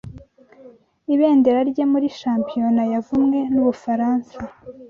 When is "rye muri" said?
1.69-2.07